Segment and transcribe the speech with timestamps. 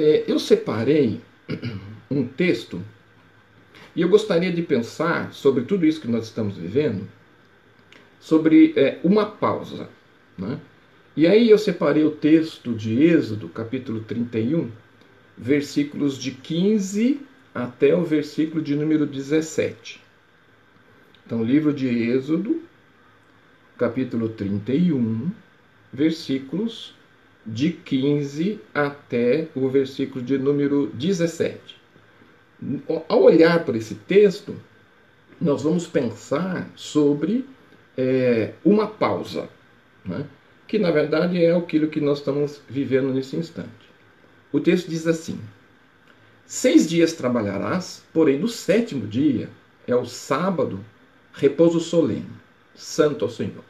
[0.00, 1.20] É, eu separei
[2.10, 2.82] um texto
[3.94, 7.06] e eu gostaria de pensar sobre tudo isso que nós estamos vivendo,
[8.18, 9.90] sobre é, uma pausa.
[10.38, 10.58] Né?
[11.14, 14.70] E aí eu separei o texto de Êxodo, capítulo 31,
[15.36, 17.20] versículos de 15
[17.54, 20.00] até o versículo de número 17.
[21.26, 22.62] Então, livro de Êxodo,
[23.76, 25.30] capítulo 31,
[25.92, 26.94] versículos
[27.46, 31.58] de 15 até o versículo de número 17.
[33.08, 34.54] Ao olhar para esse texto,
[35.40, 37.46] nós vamos pensar sobre
[37.96, 39.48] é, uma pausa,
[40.04, 40.26] né?
[40.68, 43.90] que na verdade é aquilo que nós estamos vivendo nesse instante.
[44.52, 45.40] O texto diz assim:
[46.44, 49.48] Seis dias trabalharás, porém no sétimo dia
[49.86, 50.84] é o sábado,
[51.32, 52.28] repouso solene,
[52.74, 53.64] santo ao Senhor.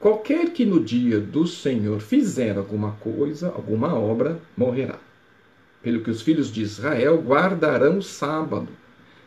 [0.00, 4.96] Qualquer que no dia do Senhor fizer alguma coisa, alguma obra, morrerá.
[5.82, 8.68] Pelo que os filhos de Israel guardarão o sábado,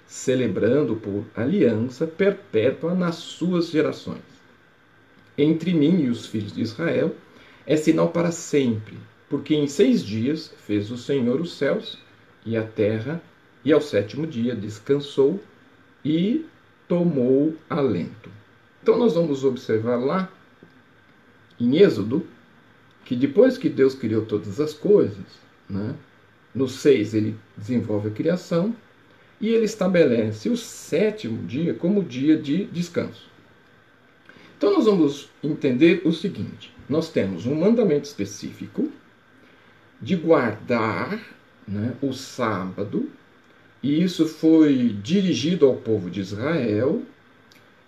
[0.08, 4.22] celebrando por aliança perpétua nas suas gerações.
[5.38, 7.14] Entre mim e os filhos de Israel
[7.68, 8.98] é sinal para sempre,
[9.30, 11.98] porque em seis dias fez o Senhor os céus
[12.46, 13.22] e a terra,
[13.64, 15.38] e ao sétimo dia descansou
[16.04, 16.46] e
[16.88, 18.30] tomou alento.
[18.82, 20.32] Então nós vamos observar lá
[21.66, 22.26] em Êxodo,
[23.06, 25.26] que depois que Deus criou todas as coisas,
[25.70, 25.96] né,
[26.54, 28.76] no 6 ele desenvolve a criação
[29.40, 33.30] e ele estabelece o sétimo dia como dia de descanso.
[34.58, 38.92] Então nós vamos entender o seguinte: nós temos um mandamento específico
[40.00, 41.20] de guardar
[41.68, 43.10] né, o sábado,
[43.82, 47.02] e isso foi dirigido ao povo de Israel,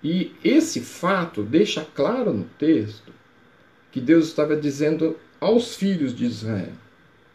[0.03, 3.13] e esse fato deixa claro no texto
[3.93, 6.73] que Deus estava dizendo aos filhos de Israel.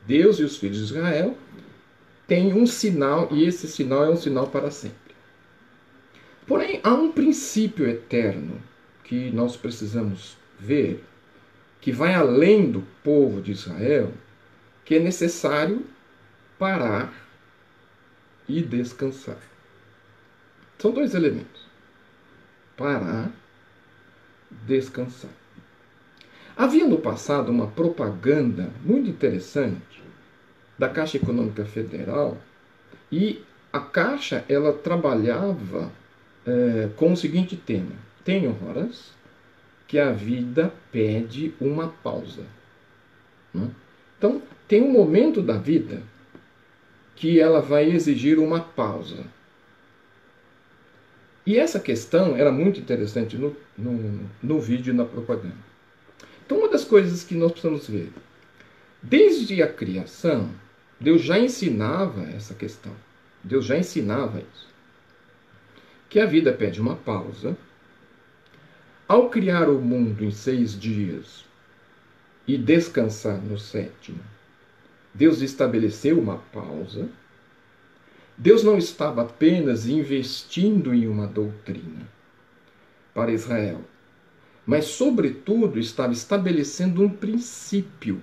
[0.05, 1.39] Deus e os filhos de Israel
[2.27, 5.15] têm um sinal, e esse sinal é um sinal para sempre.
[6.49, 8.61] Porém, há um princípio eterno
[9.05, 11.05] que nós precisamos ver,
[11.81, 14.13] que vai além do povo de Israel,
[14.85, 15.87] que é necessário
[16.59, 17.15] parar
[18.49, 19.39] e descansar.
[20.77, 21.63] São dois elementos:
[22.77, 23.31] parar,
[24.67, 25.31] descansar.
[26.59, 30.03] Havia no passado uma propaganda muito interessante
[30.77, 32.37] da Caixa Econômica Federal
[33.13, 35.93] e a Caixa ela trabalhava
[36.45, 37.93] é, com o seguinte tema:
[38.25, 39.13] tem horas
[39.87, 42.43] que a vida pede uma pausa.
[43.55, 43.71] Né?
[44.19, 46.03] Então, tem um momento da vida
[47.15, 49.25] que ela vai exigir uma pausa.
[51.47, 55.68] E essa questão era muito interessante no, no, no vídeo na propaganda.
[56.49, 58.11] Então, uma das coisas que nós precisamos ver,
[59.03, 60.51] desde a criação,
[60.99, 62.97] Deus já ensinava essa questão.
[63.45, 64.67] Deus já ensinava isso.
[66.09, 67.55] Que a vida pede uma pausa.
[69.07, 71.45] Ao criar o mundo em seis dias
[72.47, 74.21] e descansar no sétimo,
[75.13, 77.11] Deus estabeleceu uma pausa.
[78.39, 82.09] Deus não estava apenas investindo em uma doutrina
[83.13, 83.85] para Israel,
[84.69, 88.21] mas, sobretudo, estava estabelecendo um princípio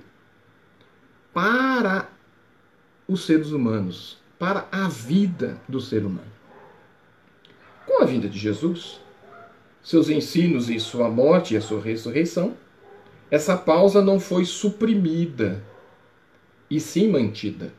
[1.33, 2.07] para
[3.07, 6.31] os seres humanos, para a vida do ser humano.
[7.87, 9.01] Com a vinda de Jesus,
[9.81, 12.55] seus ensinos e sua morte e a sua ressurreição,
[13.31, 15.63] essa pausa não foi suprimida,
[16.69, 17.73] e sim mantida.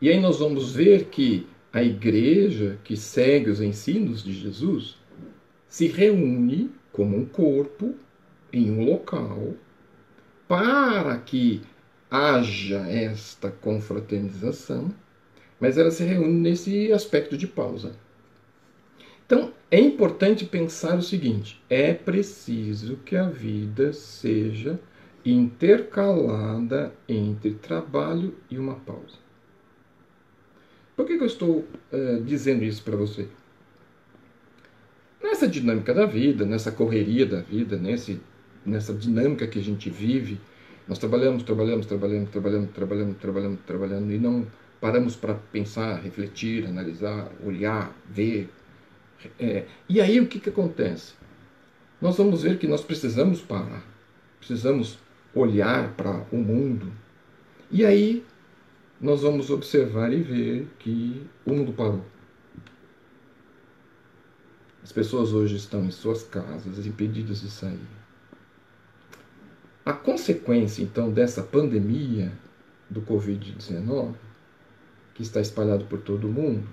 [0.00, 4.96] E aí nós vamos ver que a igreja que segue os ensinos de Jesus
[5.68, 7.94] se reúne como um corpo
[8.52, 9.52] em um local
[10.46, 11.60] para que
[12.08, 14.94] haja esta confraternização,
[15.58, 17.96] mas ela se reúne nesse aspecto de pausa.
[19.26, 24.78] Então, é importante pensar o seguinte: é preciso que a vida seja
[25.24, 29.18] intercalada entre trabalho e uma pausa.
[30.94, 33.26] Por que, que eu estou uh, dizendo isso para você?
[35.44, 38.20] Nessa dinâmica da vida, nessa correria da vida, nesse,
[38.64, 40.40] nessa dinâmica que a gente vive,
[40.88, 44.46] nós trabalhamos, trabalhamos, trabalhamos, trabalhamos, trabalhamos, trabalhamos, trabalhando e não
[44.80, 48.48] paramos para pensar, refletir, analisar, olhar, ver.
[49.38, 51.14] É, e aí o que, que acontece?
[52.00, 53.84] Nós vamos ver que nós precisamos parar,
[54.38, 54.98] precisamos
[55.34, 56.90] olhar para o mundo.
[57.70, 58.24] E aí
[59.00, 62.04] nós vamos observar e ver que o mundo parou.
[64.84, 67.88] As pessoas hoje estão em suas casas, impedidas de sair.
[69.82, 72.30] A consequência, então, dessa pandemia
[72.90, 74.14] do Covid-19,
[75.14, 76.68] que está espalhado por todo o mundo,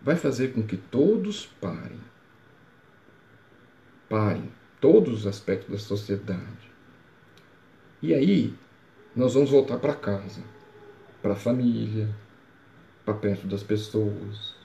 [0.00, 2.00] vai fazer com que todos parem.
[4.08, 4.50] Parem
[4.80, 6.72] todos os aspectos da sociedade.
[8.00, 8.54] E aí,
[9.14, 10.42] nós vamos voltar para casa,
[11.20, 12.08] para a família,
[13.04, 14.61] para perto das pessoas.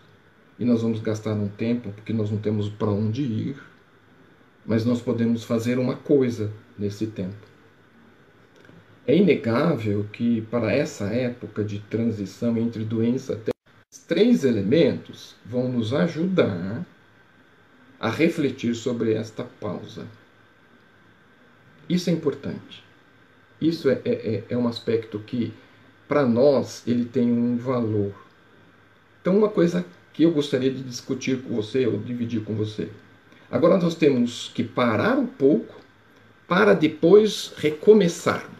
[0.60, 3.62] E nós vamos gastar um tempo porque nós não temos para onde ir,
[4.66, 7.48] mas nós podemos fazer uma coisa nesse tempo.
[9.06, 13.52] É inegável que para essa época de transição entre doença até
[14.08, 16.86] três elementos vão nos ajudar
[18.00, 20.08] a refletir sobre esta pausa.
[21.90, 22.84] Isso é importante.
[23.60, 25.54] Isso é, é, é, é um aspecto que,
[26.08, 28.14] para nós, ele tem um valor.
[29.22, 29.86] Então, uma coisa
[30.18, 32.90] que eu gostaria de discutir com você, ou dividir com você.
[33.52, 35.80] Agora nós temos que parar um pouco
[36.48, 38.58] para depois recomeçarmos.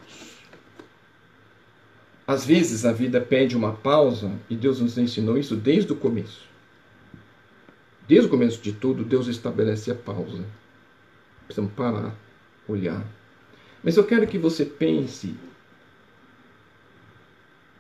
[2.28, 6.46] Às vezes a vida pede uma pausa e Deus nos ensinou isso desde o começo.
[8.08, 10.46] Desde o começo de tudo, Deus estabelece a pausa.
[11.48, 12.16] Precisamos parar,
[12.68, 13.04] olhar.
[13.84, 15.34] Mas eu quero que você pense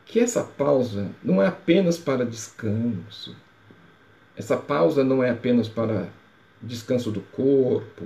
[0.04, 3.36] que essa pausa não é apenas para descanso.
[4.38, 6.08] Essa pausa não é apenas para
[6.62, 8.06] descanso do corpo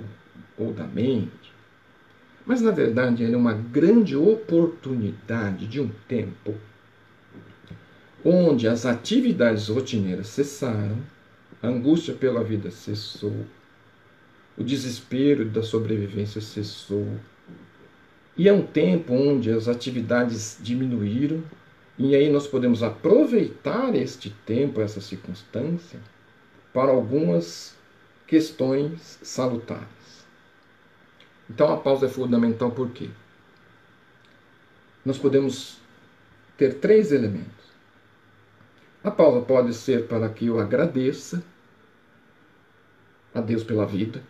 [0.56, 1.52] ou da mente.
[2.46, 6.54] Mas na verdade ele é uma grande oportunidade de um tempo
[8.24, 10.96] onde as atividades rotineiras cessaram,
[11.62, 13.34] a angústia pela vida cessou,
[14.56, 17.08] o desespero da sobrevivência cessou.
[18.36, 21.42] E é um tempo onde as atividades diminuíram,
[21.98, 26.00] e aí nós podemos aproveitar este tempo, essa circunstância,
[26.72, 27.74] para algumas
[28.26, 30.26] questões salutares.
[31.48, 33.10] Então a pausa é fundamental por quê?
[35.04, 35.78] Nós podemos
[36.56, 37.62] ter três elementos.
[39.04, 41.42] A pausa pode ser para que eu agradeça
[43.34, 44.22] a Deus pela vida.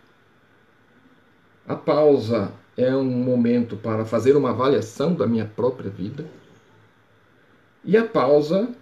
[1.69, 6.25] A pausa é um momento para fazer uma avaliação da minha própria vida.
[7.85, 8.75] E a pausa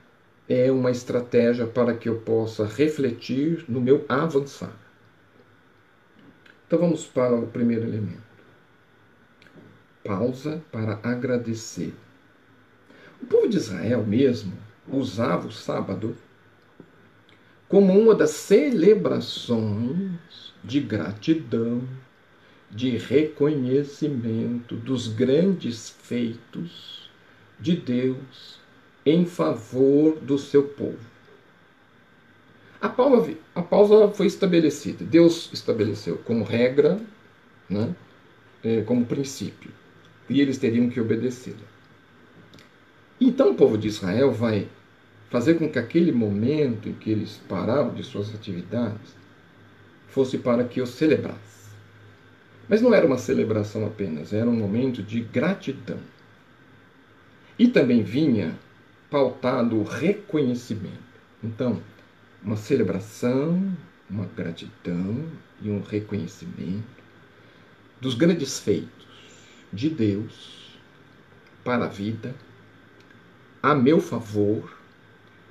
[0.51, 4.77] é uma estratégia para que eu possa refletir no meu avançar.
[6.67, 8.29] Então vamos para o primeiro elemento
[10.05, 11.95] pausa para agradecer.
[13.23, 14.53] O povo de Israel mesmo
[14.89, 16.17] usava o sábado
[17.69, 21.87] como uma das celebrações de gratidão,
[22.71, 27.11] de reconhecimento dos grandes feitos
[27.59, 28.60] de Deus
[29.05, 30.99] em favor do seu povo.
[32.81, 35.05] A pausa, a pausa foi estabelecida.
[35.05, 36.99] Deus estabeleceu como regra,
[37.69, 37.95] né,
[38.65, 39.71] é, como princípio
[40.31, 41.57] e eles teriam que obedecê-la.
[43.21, 44.69] Então o povo de Israel vai
[45.29, 49.15] fazer com que aquele momento em que eles pararam de suas atividades
[50.09, 51.41] fosse para que eu celebrasse.
[52.69, 55.99] Mas não era uma celebração apenas, era um momento de gratidão.
[57.59, 58.57] E também vinha
[59.11, 61.11] pautado o reconhecimento.
[61.43, 61.83] Então,
[62.43, 63.77] uma celebração,
[64.09, 65.27] uma gratidão
[65.61, 67.01] e um reconhecimento
[68.01, 69.07] dos grandes feitos
[69.73, 70.79] de Deus
[71.63, 72.35] para a vida,
[73.63, 74.79] a meu favor,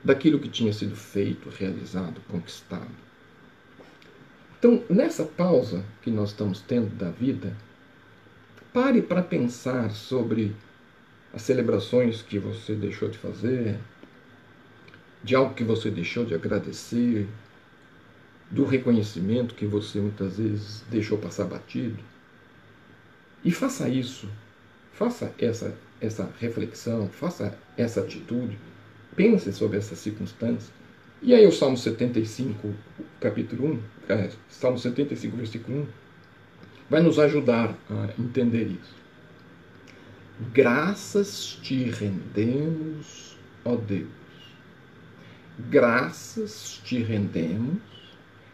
[0.03, 2.89] daquilo que tinha sido feito, realizado, conquistado.
[4.57, 7.55] Então, nessa pausa que nós estamos tendo da vida,
[8.73, 10.55] pare para pensar sobre
[11.33, 13.77] as celebrações que você deixou de fazer,
[15.23, 17.27] de algo que você deixou de agradecer,
[18.49, 21.99] do reconhecimento que você muitas vezes deixou passar batido.
[23.43, 24.27] E faça isso,
[24.93, 28.57] faça essa, essa reflexão, faça essa atitude,
[29.15, 30.73] pense sobre essa circunstância.
[31.21, 32.73] E aí o Salmo 75,
[33.19, 33.73] capítulo
[34.07, 35.87] 1, é, Salmo 75, versículo 1,
[36.89, 38.98] vai nos ajudar a entender isso.
[40.39, 44.07] Graças te rendemos, ó Deus.
[45.69, 47.81] Graças te rendemos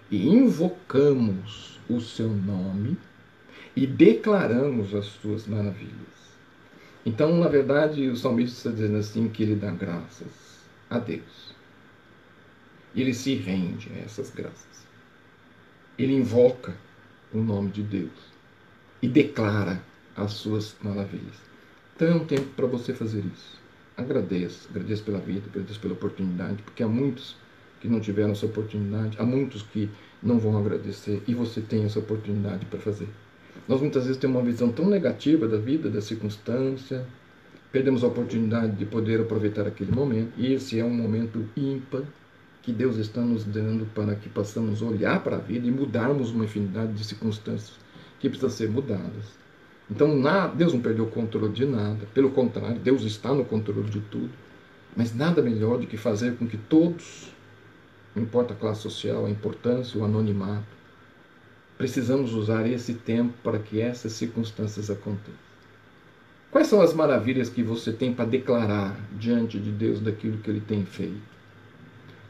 [0.10, 2.98] e invocamos o seu nome
[3.76, 5.94] e declaramos as tuas maravilhas.
[7.06, 11.54] Então, na verdade, o salmista está dizendo assim que ele dá graças a Deus.
[12.96, 14.88] Ele se rende a essas graças.
[16.00, 16.76] Ele invoca
[17.32, 18.34] o nome de Deus
[19.04, 19.84] e declara
[20.16, 21.46] as suas maravilhas.
[21.98, 23.58] Um tempo para você fazer isso.
[23.96, 27.38] Agradeça, agradeça pela vida, agradeça pela oportunidade, porque há muitos
[27.80, 29.90] que não tiveram essa oportunidade, há muitos que
[30.22, 33.08] não vão agradecer e você tem essa oportunidade para fazer.
[33.66, 37.06] Nós muitas vezes temos uma visão tão negativa da vida, da circunstância,
[37.72, 40.34] perdemos a oportunidade de poder aproveitar aquele momento.
[40.36, 42.04] E esse é um momento ímpar
[42.62, 46.44] que Deus está nos dando para que possamos olhar para a vida e mudarmos uma
[46.44, 47.78] infinidade de circunstâncias
[48.20, 49.45] que precisam ser mudadas.
[49.90, 53.90] Então, nada, Deus não perdeu o controle de nada, pelo contrário, Deus está no controle
[53.90, 54.32] de tudo.
[54.96, 57.30] Mas nada melhor do que fazer com que todos,
[58.16, 60.66] não importa a classe social, a importância, o anonimato,
[61.78, 65.46] precisamos usar esse tempo para que essas circunstâncias aconteçam.
[66.50, 70.62] Quais são as maravilhas que você tem para declarar diante de Deus daquilo que ele
[70.62, 71.36] tem feito?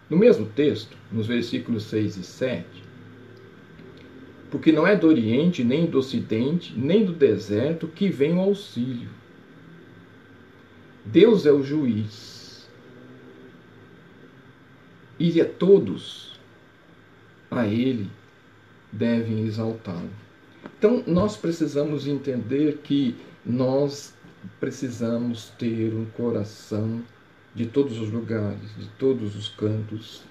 [0.10, 2.66] No mesmo texto, nos versículos 6 e 7,
[4.56, 9.10] porque não é do Oriente, nem do Ocidente, nem do deserto que vem o auxílio.
[11.04, 12.66] Deus é o juiz.
[15.20, 16.40] E a todos,
[17.52, 18.10] a Ele,
[18.94, 20.10] devem exaltá-lo.
[20.80, 23.14] Então, nós precisamos entender que
[23.46, 24.14] nós
[24.58, 27.04] precisamos ter um coração
[27.54, 30.24] de todos os lugares, de todos os cantos,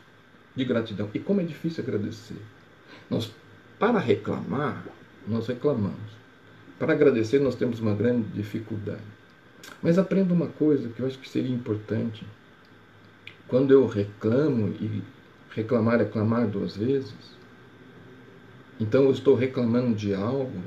[0.57, 1.11] de gratidão.
[1.13, 2.41] E como é difícil agradecer.
[3.11, 3.31] Nós,
[3.85, 4.83] para reclamar,
[5.29, 6.17] nós reclamamos.
[6.79, 9.03] Para agradecer, nós temos uma grande dificuldade.
[9.83, 12.27] Mas aprenda uma coisa que eu acho que seria importante.
[13.47, 15.03] Quando eu reclamo, e
[15.55, 17.13] reclamar é clamar duas vezes,
[18.81, 20.63] então eu estou reclamando de algo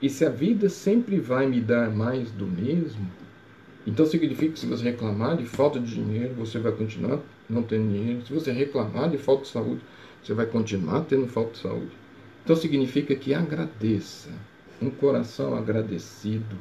[0.00, 3.10] e se a vida sempre vai me dar mais do mesmo,
[3.86, 7.92] então significa que se você reclamar de falta de dinheiro, você vai continuar não tendo
[7.92, 8.24] dinheiro.
[8.24, 9.82] Se você reclamar de falta de saúde,
[10.22, 12.03] você vai continuar tendo falta de saúde.
[12.44, 14.28] Então significa que agradeça.
[14.82, 16.56] Um coração agradecido,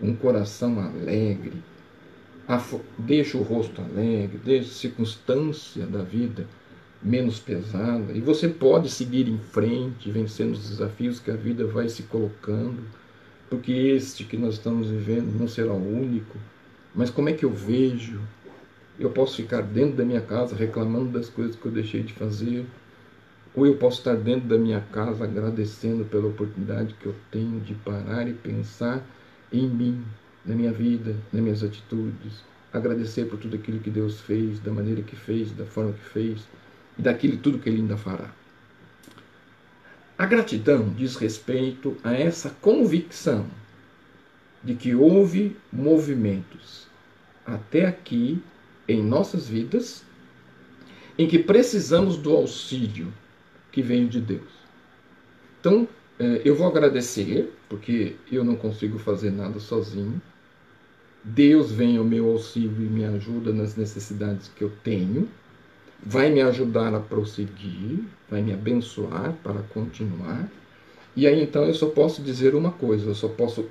[0.00, 1.62] um coração alegre,
[2.98, 6.48] deixa o rosto alegre, deixa a circunstância da vida
[7.02, 11.88] menos pesada e você pode seguir em frente, vencendo os desafios que a vida vai
[11.88, 12.82] se colocando,
[13.48, 16.36] porque este que nós estamos vivendo não será o único.
[16.94, 18.20] Mas como é que eu vejo?
[18.98, 22.66] Eu posso ficar dentro da minha casa reclamando das coisas que eu deixei de fazer,
[23.54, 27.74] ou eu posso estar dentro da minha casa agradecendo pela oportunidade que eu tenho de
[27.74, 29.04] parar e pensar
[29.52, 30.04] em mim,
[30.44, 35.02] na minha vida, nas minhas atitudes, agradecer por tudo aquilo que Deus fez, da maneira
[35.02, 36.40] que fez, da forma que fez
[36.96, 38.30] e daquilo tudo que ele ainda fará.
[40.16, 43.46] A gratidão diz respeito a essa convicção
[44.62, 46.86] de que houve movimentos
[47.44, 48.42] até aqui
[48.86, 50.04] em nossas vidas
[51.18, 53.12] em que precisamos do auxílio
[53.70, 54.50] que vem de Deus.
[55.60, 60.20] Então, é, eu vou agradecer, porque eu não consigo fazer nada sozinho.
[61.22, 65.28] Deus vem ao meu auxílio e me ajuda nas necessidades que eu tenho
[66.02, 70.48] vai me ajudar a prosseguir, vai me abençoar para continuar.
[71.14, 73.68] E aí então eu só posso dizer uma coisa, eu só posso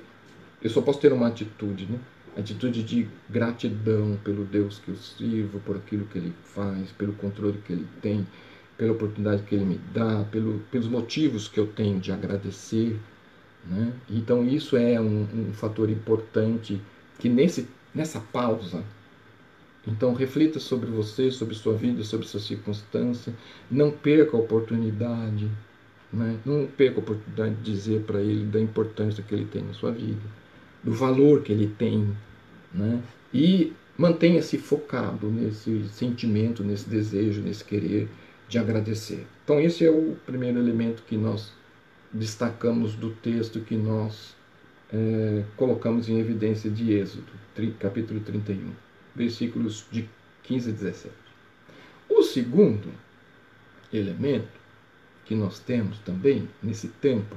[0.62, 1.98] eu só posso ter uma atitude, né?
[2.36, 7.60] Atitude de gratidão pelo Deus que eu sirvo, por aquilo que ele faz, pelo controle
[7.66, 8.26] que ele tem,
[8.80, 12.98] pela oportunidade que ele me dá, pelo, pelos motivos que eu tenho de agradecer.
[13.66, 13.92] Né?
[14.08, 16.80] Então isso é um, um fator importante
[17.18, 18.82] que nesse, nessa pausa
[19.86, 23.34] então reflita sobre você, sobre sua vida, sobre sua circunstância.
[23.70, 25.50] Não perca a oportunidade.
[26.10, 26.38] Né?
[26.46, 29.92] Não perca a oportunidade de dizer para ele da importância que ele tem na sua
[29.92, 30.22] vida,
[30.82, 32.16] do valor que ele tem.
[32.72, 33.02] Né?
[33.32, 38.08] E mantenha-se focado nesse sentimento, nesse desejo, nesse querer
[38.50, 39.24] de agradecer.
[39.44, 41.52] Então, esse é o primeiro elemento que nós
[42.12, 44.34] destacamos do texto que nós
[44.92, 47.32] é, colocamos em evidência de Êxodo,
[47.78, 48.72] capítulo 31
[49.14, 50.08] versículos de
[50.42, 51.14] 15 a 17.
[52.08, 52.92] O segundo
[53.92, 54.48] elemento
[55.24, 57.36] que nós temos também nesse tempo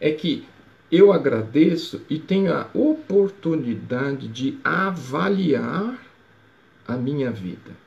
[0.00, 0.44] é que
[0.90, 5.96] eu agradeço e tenho a oportunidade de avaliar
[6.86, 7.83] a minha vida.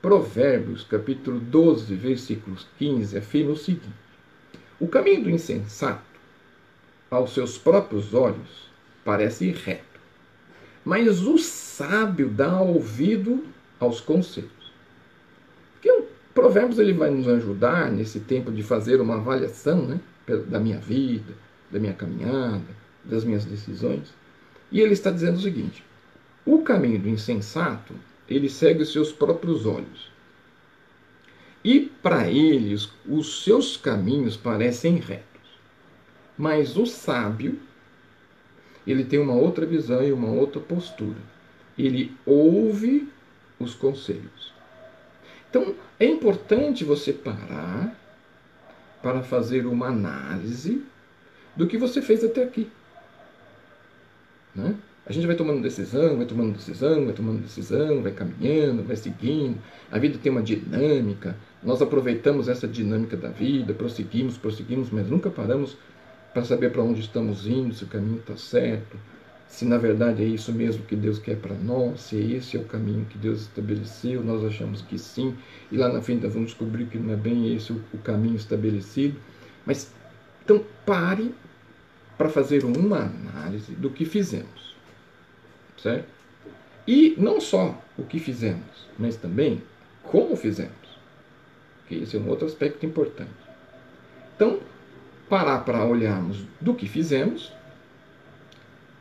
[0.00, 3.88] Provérbios, capítulo 12, versículos 15, afirma o seguinte:
[4.78, 6.02] O caminho do insensato,
[7.10, 8.70] aos seus próprios olhos,
[9.04, 9.90] parece reto
[10.84, 13.44] mas o sábio dá ouvido
[13.78, 14.50] aos conselhos.
[15.74, 20.00] Porque o Provérbios ele vai nos ajudar nesse tempo de fazer uma avaliação né,
[20.46, 21.32] da minha vida,
[21.70, 22.64] da minha caminhada,
[23.04, 24.12] das minhas decisões.
[24.72, 25.84] E ele está dizendo o seguinte:
[26.44, 27.94] o caminho do insensato
[28.30, 30.08] ele segue os seus próprios olhos.
[31.64, 35.26] E para eles os seus caminhos parecem retos.
[36.38, 37.58] Mas o sábio
[38.86, 41.18] ele tem uma outra visão e uma outra postura.
[41.76, 43.08] Ele ouve
[43.58, 44.54] os conselhos.
[45.48, 47.94] Então, é importante você parar
[49.02, 50.82] para fazer uma análise
[51.56, 52.70] do que você fez até aqui.
[54.54, 54.76] Né?
[55.10, 59.58] A gente vai tomando decisão, vai tomando decisão, vai tomando decisão, vai caminhando, vai seguindo.
[59.90, 61.36] A vida tem uma dinâmica.
[61.64, 65.76] Nós aproveitamos essa dinâmica da vida, prosseguimos, prosseguimos, mas nunca paramos
[66.32, 68.96] para saber para onde estamos indo, se o caminho está certo,
[69.48, 72.64] se na verdade é isso mesmo que Deus quer para nós, se esse é o
[72.64, 75.34] caminho que Deus estabeleceu, nós achamos que sim,
[75.72, 79.16] e lá na frente vamos descobrir que não é bem esse o caminho estabelecido.
[79.66, 79.92] Mas
[80.44, 81.34] então pare
[82.16, 84.70] para fazer uma análise do que fizemos,
[85.82, 86.08] certo?
[86.86, 89.62] E não só o que fizemos, mas também
[90.02, 90.72] como fizemos,
[91.86, 93.30] que esse é um outro aspecto importante.
[94.34, 94.60] Então,
[95.28, 97.52] parar para olharmos do que fizemos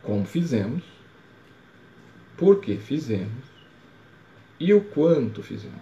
[0.04, 0.84] como fizemos,
[2.38, 3.46] por que fizemos
[4.60, 5.78] e o quanto fizemos.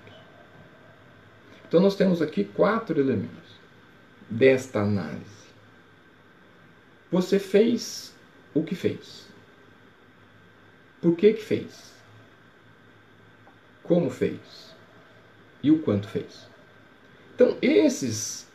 [1.67, 3.57] Então, nós temos aqui quatro elementos
[4.29, 5.47] desta análise.
[7.11, 8.13] Você fez
[8.53, 9.26] o que fez.
[11.07, 11.93] Por que, que fez?
[13.81, 14.75] Como fez?
[15.63, 16.49] E o quanto fez?
[17.33, 18.45] Então, esses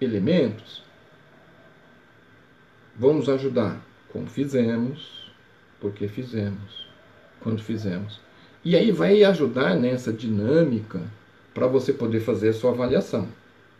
[0.00, 0.82] elementos
[2.96, 3.78] vão nos ajudar
[4.10, 5.30] como fizemos,
[5.78, 6.88] porque fizemos,
[7.40, 8.18] quando fizemos.
[8.64, 11.02] E aí vai ajudar nessa dinâmica
[11.52, 13.28] para você poder fazer a sua avaliação.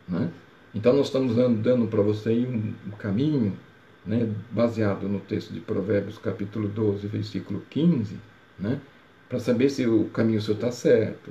[0.06, 0.30] Né?
[0.74, 3.56] Então nós estamos dando, para você um caminho,
[4.04, 8.16] né, baseado no texto de Provérbios capítulo 12, versículo 15,
[8.58, 8.80] né,
[9.28, 11.30] para saber se o caminho seu está certo,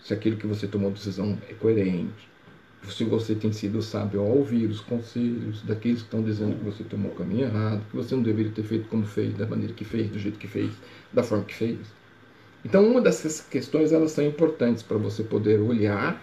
[0.00, 2.28] se aquilo que você tomou decisão é coerente,
[2.88, 6.84] se você tem sido sábio ao ouvir os conselhos daqueles que estão dizendo que você
[6.84, 9.84] tomou o caminho errado, que você não deveria ter feito como fez, da maneira que
[9.84, 10.72] fez, do jeito que fez,
[11.12, 11.78] da forma que fez.
[12.64, 16.22] Então, uma dessas questões elas são importantes para você poder olhar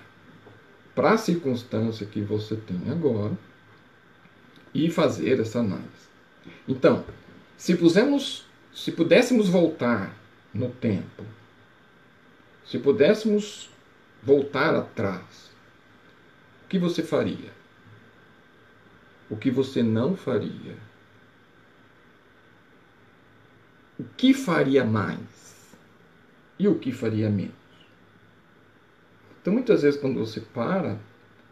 [0.95, 3.37] para a circunstância que você tem agora
[4.75, 5.87] e fazer essa análise.
[6.67, 7.05] Então,
[7.57, 10.13] se pusemos, se pudéssemos voltar
[10.53, 11.23] no tempo,
[12.65, 13.69] se pudéssemos
[14.21, 15.49] voltar atrás
[16.65, 17.53] o que você faria?
[19.29, 20.75] O que você não faria?
[23.97, 25.77] O que faria mais?
[26.59, 27.53] E o que faria menos?
[29.41, 30.99] Então, muitas vezes, quando você para,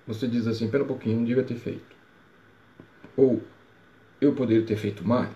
[0.05, 1.92] você diz assim: pera um pouquinho, não devia ter feito.
[3.15, 3.41] Ou
[4.19, 5.29] eu poderia ter feito mais.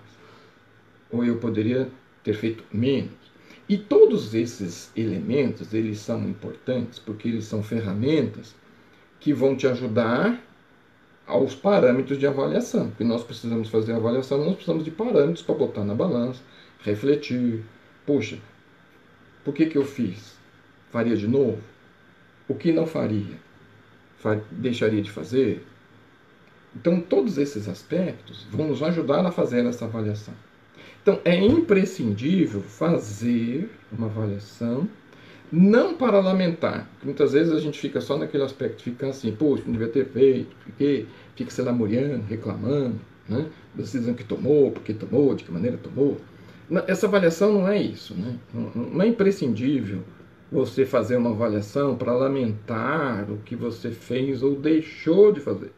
[1.11, 1.89] Ou eu poderia
[2.23, 3.27] ter feito menos.
[3.69, 8.55] E todos esses elementos, eles são importantes porque eles são ferramentas
[9.19, 10.41] que vão te ajudar
[11.25, 12.89] aos parâmetros de avaliação.
[12.89, 16.41] Porque nós precisamos fazer a avaliação, nós precisamos de parâmetros para botar na balança,
[16.81, 17.63] refletir.
[18.05, 18.39] Poxa,
[19.43, 20.37] por que, que eu fiz?
[20.89, 21.61] Faria de novo?
[22.47, 23.35] O que não faria?
[24.51, 25.65] Deixaria de fazer?
[26.75, 30.34] Então, todos esses aspectos vão nos ajudar a fazer essa avaliação.
[31.01, 34.88] Então, é imprescindível fazer uma avaliação
[35.51, 39.71] não para lamentar, muitas vezes a gente fica só naquele aspecto, fica assim, poxa, não
[39.71, 42.99] devia ter feito, fiquei, fica se lamuriando, reclamando,
[43.30, 46.17] né, decisão que tomou, porque tomou, de que maneira tomou.
[46.86, 48.38] Essa avaliação não é isso, né?
[48.53, 50.03] não é imprescindível
[50.51, 55.71] você fazer uma avaliação para lamentar o que você fez ou deixou de fazer.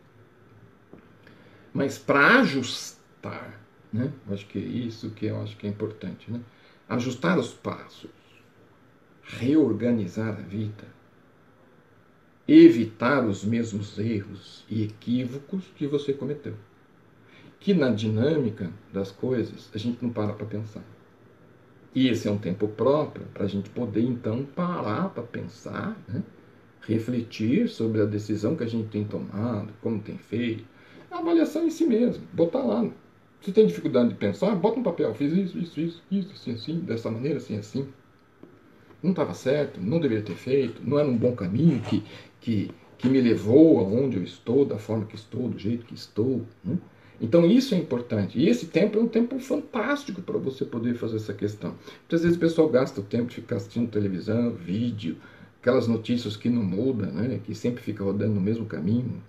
[1.73, 3.59] Mas para ajustar,
[3.91, 4.11] né?
[4.31, 6.41] Acho que é isso que eu acho que é importante, né?
[6.87, 8.09] Ajustar os passos
[9.37, 10.87] reorganizar a vida,
[12.47, 16.55] evitar os mesmos erros e equívocos que você cometeu.
[17.59, 20.83] Que na dinâmica das coisas a gente não para para pensar.
[21.93, 26.23] E esse é um tempo próprio para a gente poder então parar para pensar, né?
[26.81, 30.65] refletir sobre a decisão que a gente tem tomado, como tem feito.
[31.11, 32.89] A avaliação em si mesmo, botar lá.
[33.41, 36.79] Se tem dificuldade de pensar, bota um papel, fiz isso, isso, isso, isso, assim, assim,
[36.79, 37.87] dessa maneira, assim, assim
[39.01, 42.03] não estava certo, não deveria ter feito, não era um bom caminho que,
[42.39, 46.41] que, que me levou aonde eu estou, da forma que estou, do jeito que estou.
[46.63, 46.77] Né?
[47.21, 48.37] Então isso é importante.
[48.37, 51.75] E esse tempo é um tempo fantástico para você poder fazer essa questão.
[52.01, 55.17] Muitas vezes o pessoal gasta o tempo de ficar assistindo televisão, vídeo,
[55.61, 57.39] aquelas notícias que não mudam, né?
[57.43, 59.21] que sempre fica rodando no mesmo caminho.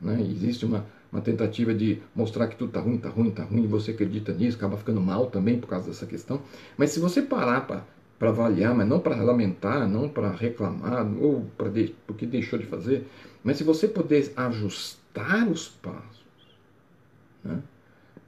[0.00, 0.26] Né?
[0.30, 3.66] Existe uma, uma tentativa de mostrar que tudo está ruim, está ruim, está ruim, e
[3.66, 6.42] você acredita nisso, acaba ficando mal também por causa dessa questão.
[6.76, 7.84] Mas se você parar para
[8.18, 12.66] para avaliar, mas não para lamentar, não para reclamar, ou para de, porque deixou de
[12.66, 13.06] fazer,
[13.44, 16.26] mas se você puder ajustar os passos,
[17.44, 17.62] né?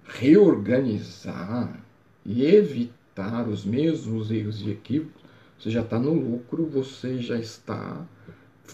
[0.05, 1.81] reorganizar
[2.25, 5.23] e evitar os mesmos erros e equívocos,
[5.59, 8.07] você já está no lucro, você já está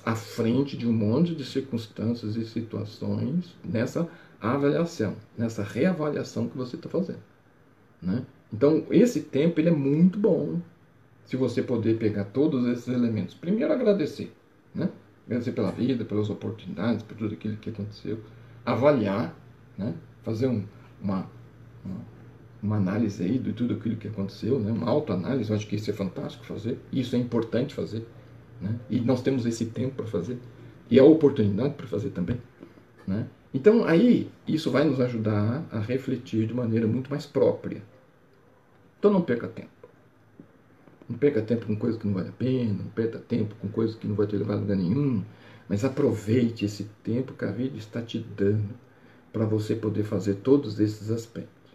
[0.05, 4.09] à frente de um monte de circunstâncias e situações nessa
[4.41, 7.23] avaliação, nessa reavaliação que você está fazendo.
[8.01, 8.25] Né?
[8.53, 10.61] Então, esse tempo ele é muito bom
[11.25, 13.35] se você poder pegar todos esses elementos.
[13.35, 14.33] Primeiro, agradecer.
[14.75, 14.89] Né?
[15.27, 18.21] Agradecer pela vida, pelas oportunidades, por tudo aquilo que aconteceu.
[18.65, 19.35] Avaliar,
[19.77, 19.95] né?
[20.23, 20.65] fazer um,
[21.03, 21.29] uma,
[21.85, 22.01] uma,
[22.63, 24.71] uma, análise aí de tudo aquilo que aconteceu, né?
[24.71, 25.51] uma autoanálise.
[25.51, 26.79] Eu acho que isso é fantástico fazer.
[26.93, 28.07] Isso é importante fazer.
[28.61, 28.79] Né?
[28.89, 30.39] E nós temos esse tempo para fazer.
[30.91, 32.41] E a oportunidade para fazer também.
[33.07, 33.27] Né?
[33.53, 37.83] Então, aí, isso vai nos ajudar a refletir de maneira muito mais própria.
[38.99, 39.71] Então, não perca tempo.
[41.09, 43.95] Não perca tempo com coisas que não vale a pena, não perca tempo com coisas
[43.97, 45.25] que não vai te levar a lugar nenhum,
[45.69, 48.75] mas aproveite esse tempo que a vida está te dando
[49.33, 51.73] para você poder fazer todos esses aspectos.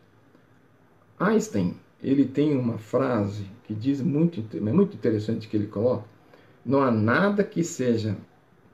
[1.20, 6.06] Einstein, ele tem uma frase que diz muito, é muito interessante que ele coloca,
[6.66, 8.18] não há nada que seja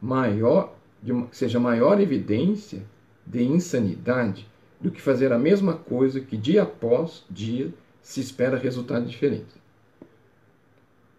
[0.02, 2.84] maior, uma, seja maior evidência
[3.26, 4.48] de insanidade
[4.80, 9.56] do que fazer a mesma coisa que dia após dia se espera resultados diferentes.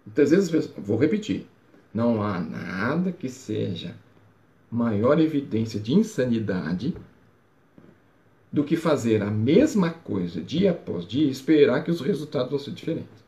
[0.06, 1.46] Muitas vezes, vou repetir,
[1.92, 3.94] não há nada que seja
[4.70, 6.94] maior evidência de insanidade
[8.50, 12.58] do que fazer a mesma coisa dia após dia e esperar que os resultados vão
[12.58, 13.27] ser diferentes.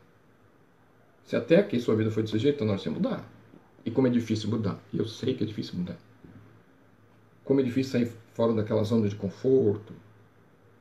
[1.31, 3.25] Se até aqui sua vida foi desse jeito, então temos que mudar.
[3.87, 4.81] E como é difícil mudar.
[4.93, 5.97] E eu sei que é difícil mudar.
[7.45, 9.93] Como é difícil sair fora daquela zona de conforto,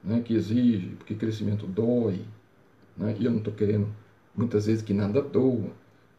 [0.04, 2.22] né, que exige, porque crescimento dói.
[2.98, 3.90] Né, e eu não estou querendo
[4.36, 5.70] muitas vezes que nada doa.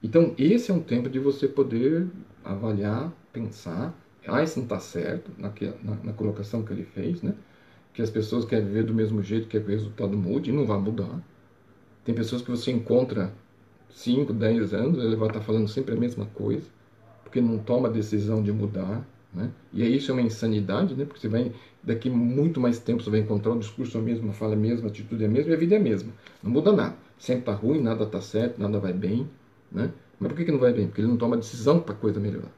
[0.01, 2.07] Então, esse é um tempo de você poder
[2.45, 3.93] avaliar, pensar.
[4.29, 7.35] Ah, isso não está certo na, na, na, colocação que ele fez, né?
[7.93, 10.79] Que as pessoas querem viver do mesmo jeito, que o resultado mude e não vai
[10.79, 11.21] mudar.
[12.05, 13.35] Tem pessoas que você encontra
[13.93, 16.67] 5, 10 anos, ele vai estar falando sempre a mesma coisa,
[17.23, 19.07] porque não toma a decisão de mudar.
[19.33, 19.51] Né?
[19.73, 21.05] E aí isso é uma insanidade, né?
[21.05, 24.31] porque você vai, daqui muito mais tempo você vai encontrar o discurso é o mesmo,
[24.31, 25.83] a fala é a mesma, a atitude é a mesma e a vida é a
[25.83, 26.13] mesma.
[26.43, 26.97] Não muda nada.
[27.19, 29.29] Sempre está ruim, nada está certo, nada vai bem.
[29.71, 29.91] Né?
[30.19, 30.87] Mas por que, que não vai bem?
[30.87, 32.53] Porque ele não toma decisão para a coisa melhorar.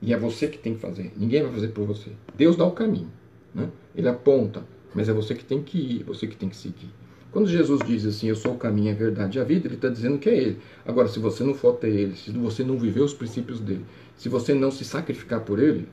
[0.00, 1.12] E é você que tem que fazer.
[1.16, 2.10] Ninguém vai fazer por você.
[2.36, 3.10] Deus dá o caminho.
[3.54, 3.68] Né?
[3.94, 6.90] Ele aponta, mas é você que tem que ir, você que tem que seguir.
[7.32, 9.88] Quando Jesus diz assim, eu sou o caminho, a verdade e a vida, ele está
[9.88, 10.58] dizendo que é ele.
[10.84, 14.28] Agora, se você não for até ele, se você não viver os princípios dele, se
[14.28, 15.88] você não se sacrificar por ele,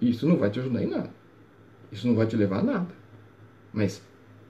[0.00, 1.10] isso não vai te ajudar em nada.
[1.92, 2.88] Isso não vai te levar a nada.
[3.72, 4.02] Mas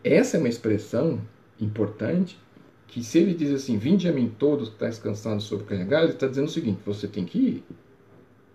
[0.03, 1.21] essa é uma expressão
[1.61, 2.39] importante
[2.87, 6.27] que se ele diz assim, vinde a mim todos que estáis cansados sobrecarregados, ele está
[6.27, 7.65] dizendo o seguinte, você tem que ir.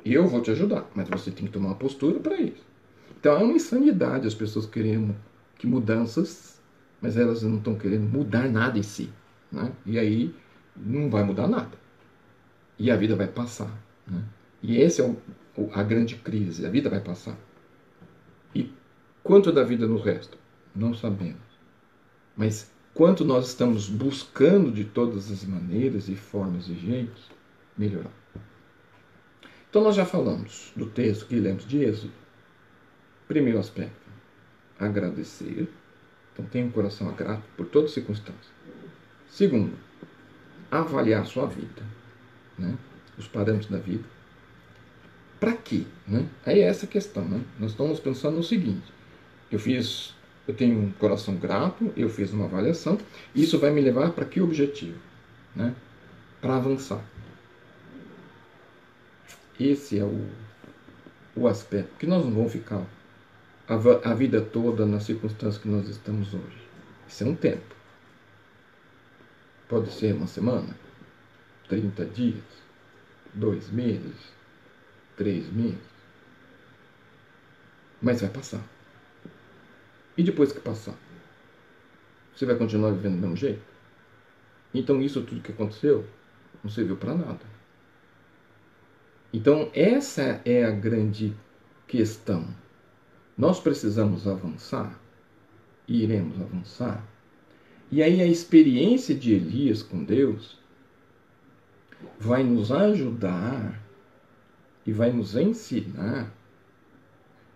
[0.03, 2.65] Eu vou te ajudar, mas você tem que tomar uma postura para isso.
[3.19, 5.15] Então é uma insanidade as pessoas querendo
[5.57, 6.54] que mudanças
[7.05, 9.11] mas elas não estão querendo mudar nada em si.
[9.51, 9.71] Né?
[9.85, 10.33] E aí
[10.75, 11.77] não vai mudar nada.
[12.79, 13.71] E a vida vai passar.
[14.07, 14.23] Né?
[14.63, 16.65] E essa é o, a grande crise.
[16.65, 17.37] A vida vai passar.
[18.55, 18.73] E
[19.23, 20.35] quanto da vida nos resta?
[20.75, 21.37] Não sabemos.
[22.35, 27.29] Mas quanto nós estamos buscando de todas as maneiras e formas e jeitos
[27.77, 28.11] melhorar.
[29.69, 32.13] Então nós já falamos do texto que lemos de Êxodo.
[33.27, 34.09] Primeiro aspecto,
[34.79, 35.69] agradecer.
[36.35, 38.51] Então tenha um coração grato por toda circunstância.
[39.29, 39.73] Segundo,
[40.69, 41.81] avaliar sua vida,
[42.59, 42.77] né?
[43.17, 44.03] os parâmetros da vida.
[45.39, 45.83] Para quê?
[46.05, 46.27] Né?
[46.45, 47.23] Aí é essa questão.
[47.23, 47.41] Né?
[47.57, 48.91] Nós estamos pensando no seguinte:
[49.49, 50.13] eu fiz,
[50.45, 52.97] eu tenho um coração grato, eu fiz uma avaliação,
[53.33, 54.99] isso vai me levar para que objetivo?
[55.55, 55.73] Né?
[56.41, 57.03] Para avançar.
[59.57, 60.27] Esse é o,
[61.33, 62.85] o aspecto, que nós não vamos ficar
[63.67, 66.67] a, a vida toda nas circunstâncias que nós estamos hoje.
[67.07, 67.75] Isso é um tempo.
[69.67, 70.77] Pode ser uma semana,
[71.67, 72.43] 30 dias,
[73.33, 74.15] dois meses,
[75.17, 75.79] três meses.
[78.01, 78.61] Mas vai passar.
[80.17, 80.95] E depois que passar?
[82.35, 83.63] Você vai continuar vivendo do mesmo jeito?
[84.73, 86.05] Então isso tudo que aconteceu
[86.63, 87.55] não serviu para nada.
[89.33, 91.35] Então essa é a grande
[91.87, 92.47] questão.
[93.37, 94.99] Nós precisamos avançar
[95.87, 97.05] e iremos avançar.
[97.91, 100.57] E aí a experiência de Elias com Deus
[102.19, 103.81] vai nos ajudar
[104.85, 106.33] e vai nos ensinar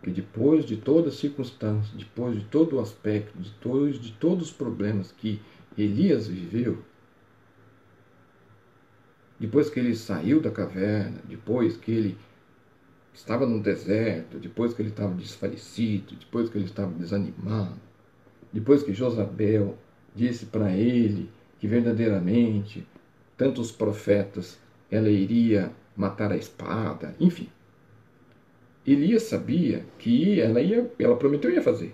[0.04, 5.12] que depois de toda circunstância, depois de todo o aspecto, depois de todos os problemas
[5.12, 5.42] que
[5.78, 6.84] Elias viveu,
[9.40, 12.18] depois que ele saiu da caverna, depois que ele
[13.20, 17.80] estava no deserto, depois que ele estava desfalecido, depois que ele estava desanimado,
[18.52, 19.78] depois que Josabel
[20.16, 21.30] disse para ele
[21.60, 22.88] que verdadeiramente
[23.38, 24.58] tantos profetas
[24.90, 27.50] ela iria matar a espada, enfim.
[28.88, 31.94] Elias sabia que ela ia, ela prometeu ia fazer.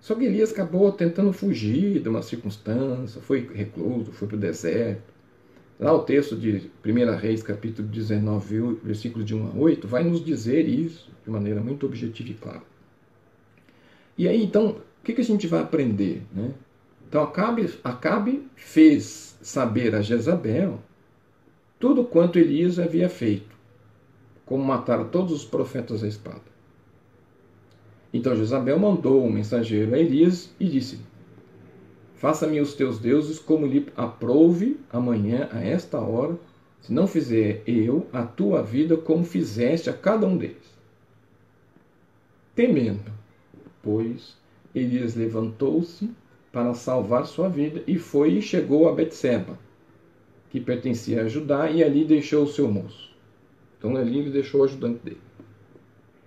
[0.00, 5.11] Só que Elias acabou tentando fugir de uma circunstância, foi recluso, foi para o deserto.
[5.82, 10.24] Lá o texto de 1 Reis, capítulo 19, versículos de 1 a 8, vai nos
[10.24, 12.62] dizer isso de maneira muito objetiva e clara.
[14.16, 16.22] E aí, então, o que, a gente vai aprender?
[16.32, 16.52] Né?
[17.08, 20.78] Então, Acabe, Acabe fez saber a Jezabel
[21.80, 23.56] tudo quanto Elias havia feito,
[24.46, 26.52] como matar todos os profetas à espada.
[28.12, 31.00] Então Jezabel mandou um mensageiro a Elias e disse:
[32.22, 36.38] Faça-me os teus deuses como lhe aprouve amanhã a esta hora,
[36.80, 40.72] se não fizer eu a tua vida como fizeste a cada um deles.
[42.54, 43.10] Temendo,
[43.82, 44.36] pois,
[44.72, 46.12] Elias levantou-se
[46.52, 49.58] para salvar sua vida e foi e chegou a Betseba,
[50.48, 53.10] que pertencia a Judá, e ali deixou o seu moço.
[53.76, 55.20] Então ali ele deixou o ajudante dele.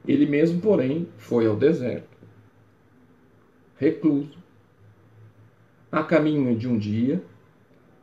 [0.06, 2.18] Ele mesmo, porém, foi ao deserto,
[3.78, 4.44] recluso,
[5.96, 7.24] a caminho de um dia,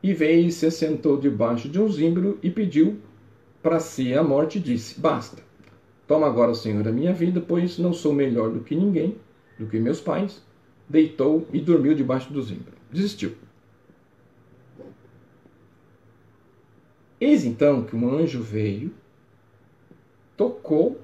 [0.03, 2.99] e veio e se assentou debaixo de um zimbro e pediu
[3.63, 5.43] para si a morte e disse: Basta,
[6.09, 9.19] toma agora, Senhor, a minha vida, pois não sou melhor do que ninguém,
[9.59, 10.43] do que meus pais.
[10.89, 12.73] Deitou e dormiu debaixo do zimbro.
[12.91, 13.35] Desistiu.
[17.21, 18.91] Eis então que um anjo veio,
[20.35, 20.99] tocou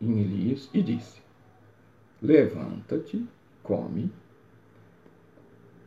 [0.00, 1.20] em Elias e disse:
[2.22, 3.26] Levanta-te,
[3.64, 4.21] come.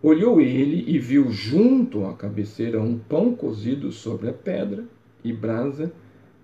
[0.08, 4.86] Olhou ele e viu junto à cabeceira um pão cozido sobre a pedra
[5.24, 5.92] e brasa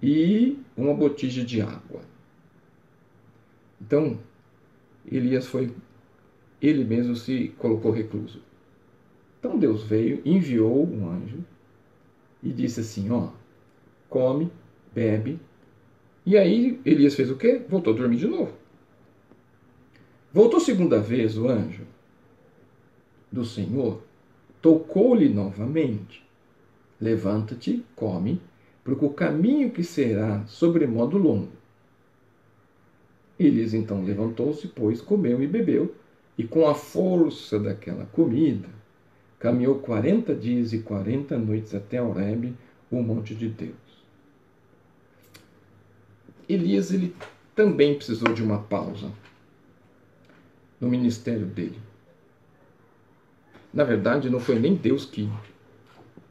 [0.01, 2.01] e uma botija de água.
[3.79, 4.17] Então,
[5.05, 5.71] Elias foi,
[6.59, 8.41] ele mesmo se colocou recluso.
[9.37, 11.45] Então Deus veio, enviou um anjo
[12.41, 13.29] e disse assim: Ó,
[14.09, 14.51] come,
[14.91, 15.39] bebe.
[16.25, 17.61] E aí Elias fez o quê?
[17.69, 18.57] Voltou a dormir de novo.
[20.33, 21.90] Voltou segunda vez o anjo
[23.31, 24.01] do Senhor,
[24.61, 26.23] tocou-lhe novamente:
[26.99, 28.41] Levanta-te, come,
[28.83, 31.51] porque o caminho que será sobremodo longo.
[33.39, 35.95] Elias então levantou-se, pois comeu e bebeu,
[36.37, 38.69] e com a força daquela comida,
[39.39, 42.55] caminhou quarenta dias e quarenta noites até Horebe,
[42.91, 43.75] o monte de Deus.
[46.47, 47.15] Elias ele
[47.55, 49.11] também precisou de uma pausa
[50.79, 51.79] no ministério dele.
[53.73, 55.29] Na verdade, não foi nem Deus que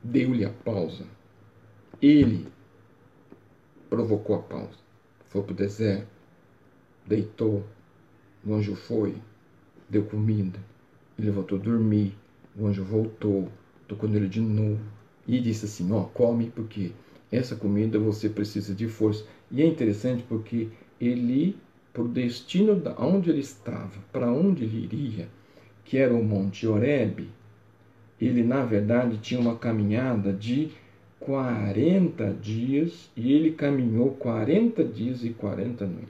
[0.02, 1.04] deu-lhe a pausa.
[2.00, 2.46] Ele
[3.88, 4.78] provocou a pausa.
[5.28, 6.08] Foi para o deserto,
[7.06, 7.64] deitou,
[8.44, 9.14] o anjo foi,
[9.88, 10.58] deu comida,
[11.18, 12.16] ele voltou a dormir,
[12.56, 13.48] o anjo voltou,
[13.86, 14.80] tocou nele de novo
[15.26, 16.92] e disse assim: Ó, come, porque
[17.30, 19.24] essa comida você precisa de força.
[19.50, 20.68] E é interessante porque
[21.00, 21.56] ele,
[21.92, 25.28] por destino da onde ele estava, para onde ele iria,
[25.90, 27.28] que era o Monte Oreb,
[28.20, 30.70] ele na verdade tinha uma caminhada de
[31.18, 36.08] 40 dias e ele caminhou 40 dias e 40 noites.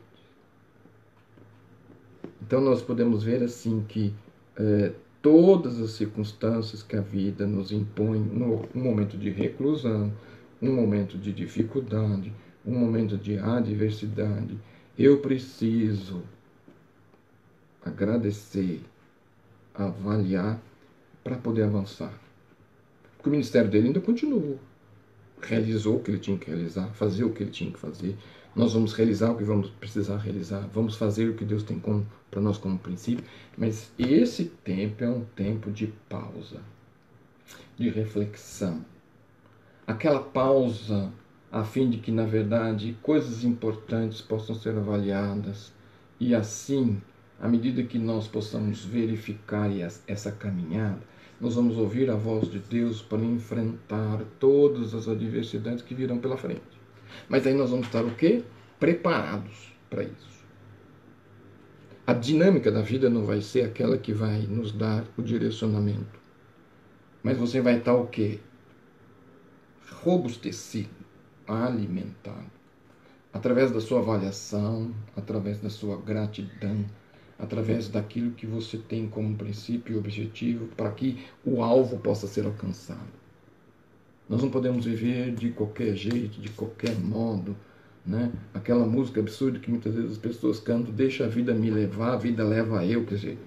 [2.42, 4.12] Então nós podemos ver assim que
[4.58, 10.12] eh, todas as circunstâncias que a vida nos impõe, um momento de reclusão,
[10.60, 12.30] um momento de dificuldade,
[12.66, 14.58] um momento de adversidade,
[14.98, 16.22] eu preciso
[17.82, 18.82] agradecer,
[19.74, 20.60] avaliar
[21.22, 22.12] para poder avançar.
[23.16, 24.58] Porque o ministério dele ainda continuou.
[25.40, 28.16] Realizou o que ele tinha que realizar, fazer o que ele tinha que fazer.
[28.54, 31.80] Nós vamos realizar o que vamos precisar realizar, vamos fazer o que Deus tem
[32.30, 33.24] para nós como princípio,
[33.56, 36.60] mas esse tempo é um tempo de pausa,
[37.78, 38.84] de reflexão.
[39.86, 41.12] Aquela pausa
[41.50, 45.72] a fim de que, na verdade, coisas importantes possam ser avaliadas
[46.18, 47.00] e assim,
[47.40, 49.70] à medida que nós possamos verificar
[50.06, 51.00] essa caminhada,
[51.40, 56.36] nós vamos ouvir a voz de Deus para enfrentar todas as adversidades que virão pela
[56.36, 56.60] frente.
[57.28, 58.44] Mas aí nós vamos estar o quê?
[58.78, 60.44] Preparados para isso.
[62.06, 66.20] A dinâmica da vida não vai ser aquela que vai nos dar o direcionamento.
[67.22, 68.38] Mas você vai estar o quê?
[70.02, 70.90] Robustecido
[71.46, 72.50] alimentado.
[73.32, 76.84] Através da sua avaliação, através da sua gratidão,
[77.40, 82.44] através daquilo que você tem como princípio e objetivo para que o alvo possa ser
[82.44, 83.20] alcançado.
[84.28, 87.56] Nós não podemos viver de qualquer jeito, de qualquer modo,
[88.06, 88.30] né?
[88.54, 92.16] Aquela música absurda que muitas vezes as pessoas cantam, deixa a vida me levar, a
[92.16, 93.38] vida leva eu, quer dizer,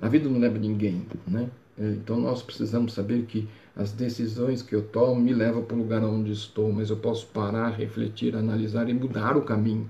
[0.00, 1.50] a vida não leva ninguém, né?
[1.78, 6.02] Então nós precisamos saber que as decisões que eu tomo me levam para o lugar
[6.02, 9.88] onde estou, mas eu posso parar, refletir, analisar e mudar o caminho.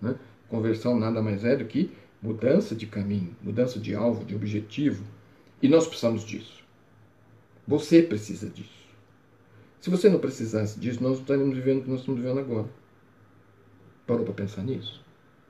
[0.00, 0.14] Né?
[0.48, 1.90] Conversão nada mais é do que
[2.26, 5.04] mudança de caminho, mudança de alvo, de objetivo.
[5.62, 6.64] E nós precisamos disso.
[7.66, 8.86] Você precisa disso.
[9.80, 12.68] Se você não precisasse disso, nós não estaríamos vivendo o que nós estamos vivendo agora.
[14.06, 15.04] Parou para pensar nisso?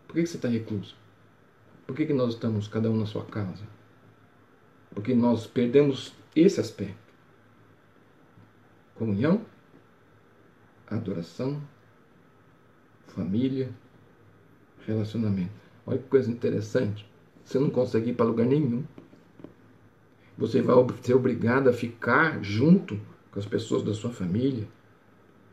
[0.06, 0.94] Por que você está recluso?
[1.86, 3.64] Por que, nós estamos cada um na sua casa?
[4.90, 6.96] Porque nós perdemos esse aspecto.
[8.96, 9.44] Comunhão,
[10.86, 11.62] adoração,
[13.06, 13.70] família,
[14.86, 15.65] relacionamento.
[15.86, 17.08] Olha que coisa interessante.
[17.44, 18.82] Você não consegue ir para lugar nenhum.
[20.36, 24.66] Você vai ser obrigado a ficar junto com as pessoas da sua família.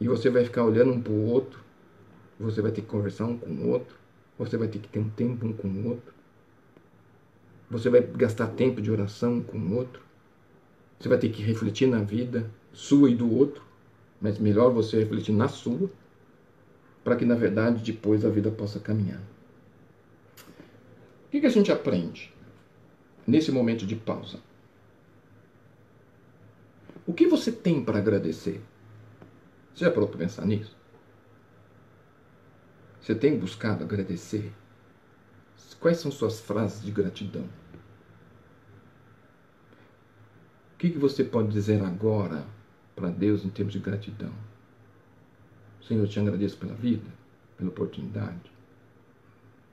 [0.01, 1.59] E você vai ficar olhando um para o outro.
[2.39, 3.95] Você vai ter que conversar um com o outro.
[4.39, 6.13] Você vai ter que ter um tempo um com o outro.
[7.69, 10.01] Você vai gastar tempo de oração um com o outro.
[10.99, 13.61] Você vai ter que refletir na vida sua e do outro.
[14.19, 15.89] Mas melhor você refletir na sua.
[17.03, 19.21] Para que, na verdade, depois a vida possa caminhar.
[21.33, 22.31] Que, que a gente aprende
[23.25, 24.39] nesse momento de pausa?
[27.07, 28.61] O que você tem para agradecer?
[29.73, 30.77] Você já parou para pensar nisso?
[33.01, 34.53] Você tem buscado agradecer?
[35.79, 37.49] Quais são suas frases de gratidão?
[40.75, 42.45] O que, que você pode dizer agora
[42.95, 44.31] para Deus em termos de gratidão?
[45.81, 47.11] Senhor, eu te agradeço pela vida,
[47.57, 48.52] pela oportunidade,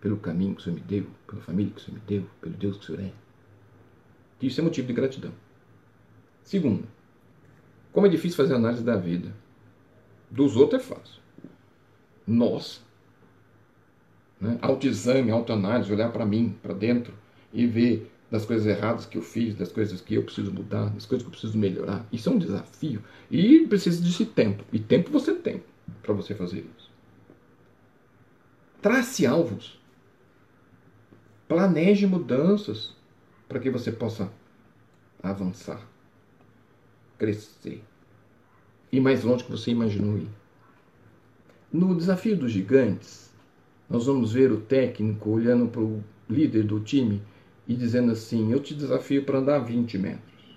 [0.01, 2.55] pelo caminho que o Senhor me deu, pela família que o Senhor me deu, pelo
[2.55, 3.13] Deus que o Senhor é.
[4.41, 5.33] Isso é motivo de gratidão.
[6.43, 6.89] Segundo,
[7.93, 9.33] como é difícil fazer análise da vida.
[10.31, 11.21] Dos outros é fácil.
[12.27, 12.83] Nós,
[14.41, 17.13] né, autoexame, autoanálise, olhar para mim, para dentro
[17.53, 21.05] e ver das coisas erradas que eu fiz, das coisas que eu preciso mudar, das
[21.05, 22.07] coisas que eu preciso melhorar.
[22.13, 24.65] Isso é um desafio e precisa de tempo.
[24.73, 25.63] E tempo você tem
[26.01, 26.91] para você fazer isso.
[28.81, 29.80] Trace alvos.
[31.51, 32.95] Planeje mudanças
[33.49, 34.33] para que você possa
[35.21, 35.85] avançar,
[37.19, 37.83] crescer,
[38.93, 40.29] ir mais longe que você imaginou ir.
[41.73, 43.35] No desafio dos gigantes,
[43.89, 47.21] nós vamos ver o técnico olhando para o líder do time
[47.67, 50.57] e dizendo assim: Eu te desafio para andar 20 metros.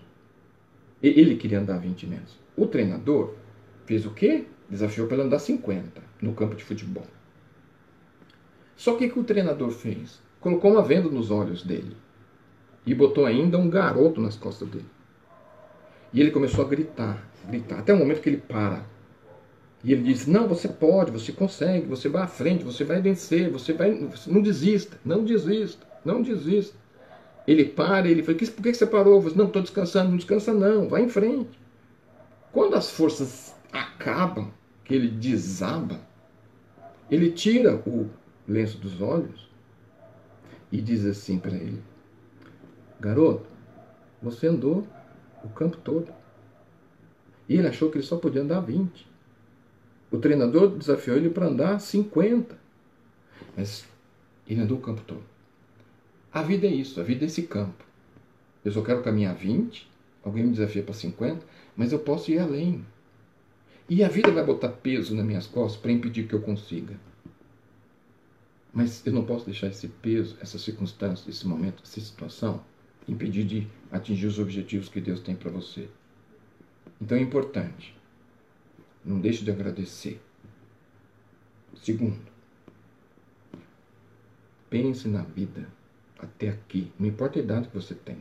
[1.01, 2.37] Ele queria andar 20 metros.
[2.55, 3.33] O treinador
[3.87, 4.45] fez o quê?
[4.69, 7.07] Desafiou para ele andar 50 no campo de futebol.
[8.75, 10.21] Só que o que o treinador fez?
[10.43, 11.95] Colocou uma venda nos olhos dele
[12.85, 14.85] e botou ainda um garoto nas costas dele.
[16.11, 18.85] E ele começou a gritar, gritar, até o momento que ele para.
[19.83, 23.49] E ele diz: Não, você pode, você consegue, você vai à frente, você vai vencer,
[23.49, 23.91] você vai.
[24.27, 26.75] Não desista, não desista, não desista.
[27.47, 29.21] Ele para, ele fala: Por que você parou?
[29.21, 31.57] Você, não, estou descansando, não descansa, não, vai em frente.
[32.51, 34.51] Quando as forças acabam,
[34.83, 35.99] que ele desaba,
[37.09, 38.09] ele tira o
[38.47, 39.52] lenço dos olhos
[40.73, 41.79] e diz assim para ele:
[42.99, 43.45] Garoto,
[44.19, 44.85] você andou
[45.43, 46.11] o campo todo.
[47.47, 49.07] E ele achou que ele só podia andar 20.
[50.09, 52.57] O treinador desafiou ele para andar 50.
[53.55, 53.85] Mas
[54.47, 55.23] ele andou o campo todo.
[56.31, 57.83] A vida é isso, a vida é esse campo.
[58.65, 59.87] Eu só quero caminhar 20,
[60.23, 62.83] alguém me desafia para 50, mas eu posso ir além.
[63.87, 66.95] E a vida vai botar peso nas minhas costas para impedir que eu consiga.
[68.73, 72.65] Mas eu não posso deixar esse peso, essa circunstância, esse momento, essa situação,
[73.07, 75.87] impedir de atingir os objetivos que Deus tem para você.
[76.99, 77.95] Então é importante.
[79.05, 80.19] Não deixe de agradecer.
[81.75, 82.19] Segundo,
[84.69, 85.67] pense na vida
[86.17, 88.17] até aqui, não importa a idade que você tem.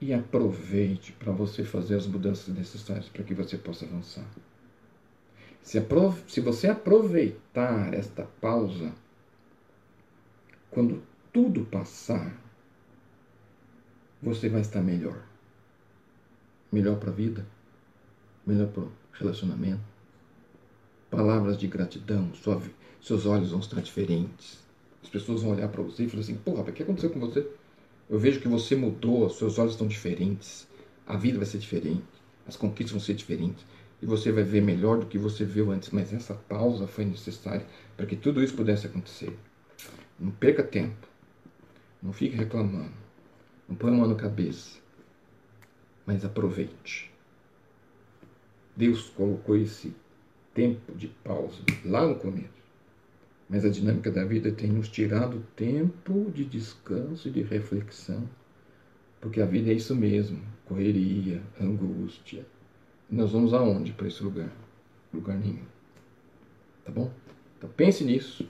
[0.00, 4.26] E aproveite para você fazer as mudanças necessárias para que você possa avançar.
[5.62, 5.80] Se,
[6.28, 8.92] se você aproveitar esta pausa,
[10.70, 12.36] quando tudo passar,
[14.22, 15.22] você vai estar melhor.
[16.72, 17.46] Melhor para a vida,
[18.46, 19.80] melhor para o relacionamento.
[21.10, 22.62] Palavras de gratidão, sua,
[23.02, 24.60] seus olhos vão estar diferentes.
[25.02, 27.48] As pessoas vão olhar para você e falar assim: Porra, o que aconteceu com você?
[28.08, 30.68] Eu vejo que você mudou, seus olhos estão diferentes,
[31.06, 32.04] a vida vai ser diferente,
[32.46, 33.64] as conquistas vão ser diferentes
[34.02, 35.90] e você vai ver melhor do que você viu antes.
[35.90, 39.36] Mas essa pausa foi necessária para que tudo isso pudesse acontecer.
[40.18, 41.06] Não perca tempo.
[42.02, 42.92] Não fique reclamando.
[43.68, 44.78] Não põe a mão na cabeça.
[46.06, 47.10] Mas aproveite.
[48.74, 49.94] Deus colocou esse
[50.54, 52.60] tempo de pausa lá no começo.
[53.48, 58.28] Mas a dinâmica da vida tem nos tirado tempo de descanso e de reflexão.
[59.20, 62.46] Porque a vida é isso mesmo: correria, angústia,
[63.10, 64.50] nós vamos aonde para esse lugar?
[65.12, 65.64] Lugar nenhum.
[66.84, 67.12] Tá bom?
[67.58, 68.48] Então pense nisso.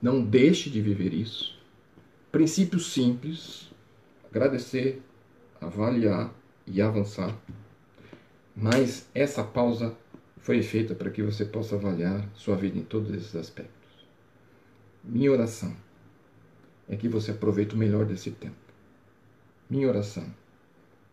[0.00, 1.58] Não deixe de viver isso.
[2.32, 3.70] Princípio simples:
[4.30, 5.02] agradecer,
[5.60, 6.34] avaliar
[6.66, 7.36] e avançar.
[8.54, 9.96] Mas essa pausa
[10.38, 13.74] foi feita para que você possa avaliar sua vida em todos esses aspectos.
[15.04, 15.76] Minha oração
[16.88, 18.56] é que você aproveite o melhor desse tempo.
[19.68, 20.26] Minha oração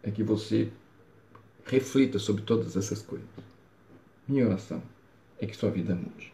[0.02, 0.72] é que você
[1.66, 3.28] Reflita sobre todas essas coisas.
[4.28, 4.82] Minha oração
[5.39, 6.34] é que sua vida mude.